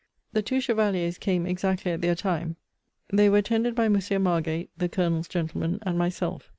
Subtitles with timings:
[0.33, 2.55] The two chevaliers came exactly at their time:
[3.13, 6.49] they were attended by Monsieur Margate, (the Colonel's gentleman,) and myself.